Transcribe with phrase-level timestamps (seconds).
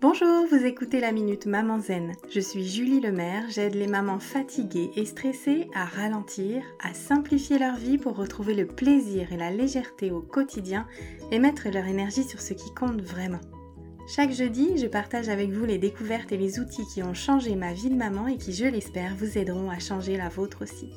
[0.00, 2.12] Bonjour, vous écoutez la Minute Maman Zen.
[2.30, 7.76] Je suis Julie Lemaire, j'aide les mamans fatiguées et stressées à ralentir, à simplifier leur
[7.76, 10.86] vie pour retrouver le plaisir et la légèreté au quotidien
[11.30, 13.42] et mettre leur énergie sur ce qui compte vraiment.
[14.08, 17.74] Chaque jeudi, je partage avec vous les découvertes et les outils qui ont changé ma
[17.74, 20.88] vie de maman et qui, je l'espère, vous aideront à changer la vôtre aussi.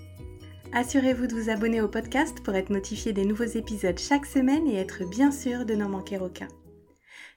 [0.71, 4.77] Assurez-vous de vous abonner au podcast pour être notifié des nouveaux épisodes chaque semaine et
[4.77, 6.47] être bien sûr de n'en manquer aucun.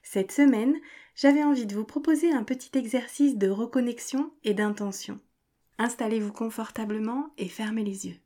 [0.01, 0.73] Cette semaine,
[1.17, 5.19] j'avais envie de vous proposer un petit exercice de reconnexion et d'intention.
[5.79, 8.19] Installez-vous confortablement et fermez les yeux.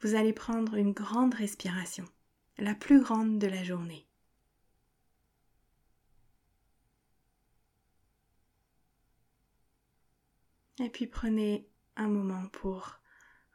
[0.00, 2.04] Vous allez prendre une grande respiration,
[2.58, 4.08] la plus grande de la journée.
[10.80, 12.98] Et puis prenez un moment pour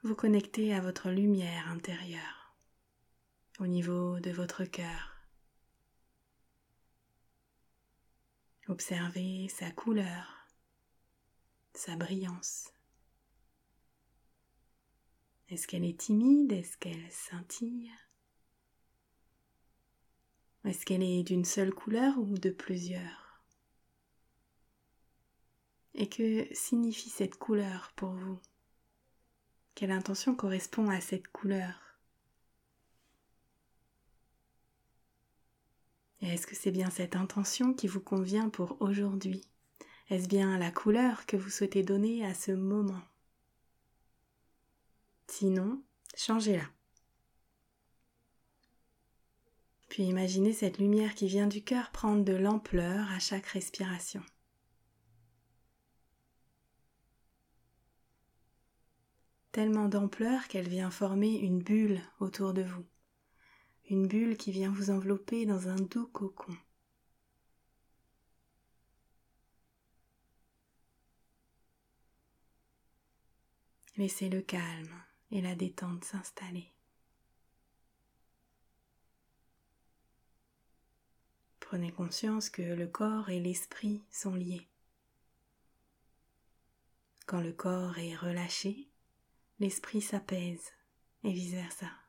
[0.03, 2.55] vous connecter à votre lumière intérieure,
[3.59, 5.16] au niveau de votre cœur.
[8.69, 10.45] Observez sa couleur,
[11.73, 12.73] sa brillance.
[15.47, 16.51] Est-ce qu'elle est timide?
[16.51, 17.89] Est-ce qu'elle scintille?
[20.65, 23.41] Est-ce qu'elle est d'une seule couleur ou de plusieurs?
[25.93, 28.41] Et que signifie cette couleur pour vous?
[29.75, 31.86] Quelle intention correspond à cette couleur?
[36.21, 39.41] Est-ce que c'est bien cette intention qui vous convient pour aujourd'hui?
[40.09, 43.01] Est-ce bien la couleur que vous souhaitez donner à ce moment?
[45.27, 45.83] Sinon,
[46.15, 46.63] changez-la.
[49.89, 54.23] Puis imaginez cette lumière qui vient du cœur prendre de l'ampleur à chaque respiration.
[59.51, 62.85] Tellement d'ampleur qu'elle vient former une bulle autour de vous
[63.89, 66.55] une bulle qui vient vous envelopper dans un doux cocon.
[73.95, 74.93] Laissez le calme
[75.31, 76.71] et la détente s'installer.
[81.59, 84.67] Prenez conscience que le corps et l'esprit sont liés.
[87.25, 88.87] Quand le corps est relâché,
[89.59, 90.71] l'esprit s'apaise
[91.23, 92.06] et vice-versa.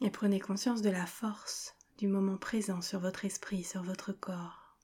[0.00, 4.76] Et prenez conscience de la force du moment présent sur votre esprit, sur votre corps.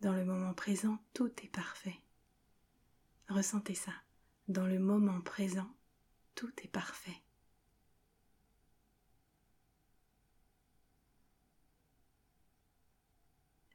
[0.00, 1.96] Dans le moment présent, tout est parfait.
[3.28, 3.92] Ressentez ça.
[4.48, 5.70] Dans le moment présent,
[6.34, 7.22] tout est parfait.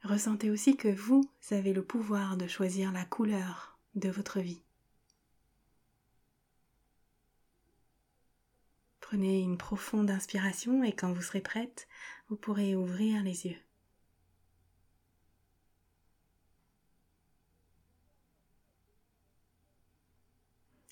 [0.02, 4.62] Ressentez aussi que vous avez le pouvoir de choisir la couleur de votre vie.
[9.10, 11.88] Prenez une profonde inspiration et quand vous serez prête,
[12.28, 13.56] vous pourrez ouvrir les yeux.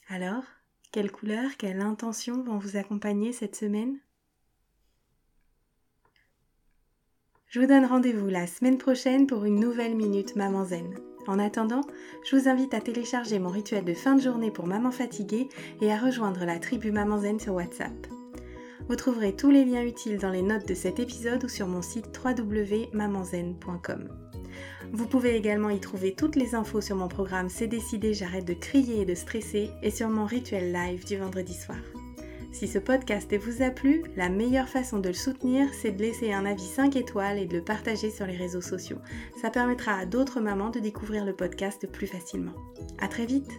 [0.09, 0.43] Alors,
[0.91, 4.01] quelle couleur, quelle intention vont vous accompagner cette semaine?
[7.47, 10.93] Je vous donne rendez-vous la semaine prochaine pour une nouvelle Minute Maman Zen.
[11.29, 11.83] En attendant,
[12.25, 15.51] je vous invite à télécharger mon rituel de fin de journée pour maman fatiguée
[15.83, 18.07] et à rejoindre la tribu Maman Zen sur WhatsApp.
[18.89, 21.83] Vous trouverez tous les liens utiles dans les notes de cet épisode ou sur mon
[21.83, 24.09] site www.mamanzen.com.
[24.91, 28.55] Vous pouvez également y trouver toutes les infos sur mon programme C'est décidé, j'arrête de
[28.55, 31.77] crier et de stresser et sur mon rituel live du vendredi soir.
[32.51, 36.33] Si ce podcast vous a plu, la meilleure façon de le soutenir, c'est de laisser
[36.33, 38.99] un avis 5 étoiles et de le partager sur les réseaux sociaux.
[39.41, 42.55] Ça permettra à d'autres mamans de découvrir le podcast plus facilement.
[42.99, 43.53] À très vite!